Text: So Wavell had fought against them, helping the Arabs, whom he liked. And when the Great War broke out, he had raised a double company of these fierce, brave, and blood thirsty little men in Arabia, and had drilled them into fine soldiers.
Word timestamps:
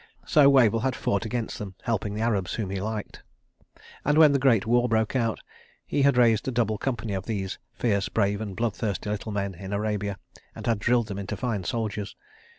So 0.25 0.49
Wavell 0.49 0.79
had 0.81 0.95
fought 0.95 1.25
against 1.27 1.59
them, 1.59 1.75
helping 1.83 2.15
the 2.15 2.23
Arabs, 2.23 2.55
whom 2.55 2.71
he 2.71 2.81
liked. 2.81 3.21
And 4.03 4.17
when 4.17 4.31
the 4.31 4.39
Great 4.39 4.65
War 4.65 4.89
broke 4.89 5.15
out, 5.15 5.39
he 5.85 6.01
had 6.01 6.17
raised 6.17 6.47
a 6.47 6.51
double 6.51 6.79
company 6.79 7.13
of 7.13 7.27
these 7.27 7.59
fierce, 7.75 8.09
brave, 8.09 8.41
and 8.41 8.55
blood 8.55 8.73
thirsty 8.75 9.11
little 9.11 9.31
men 9.31 9.53
in 9.53 9.73
Arabia, 9.73 10.17
and 10.55 10.65
had 10.65 10.79
drilled 10.79 11.05
them 11.05 11.19
into 11.19 11.37
fine 11.37 11.65
soldiers. 11.65 12.15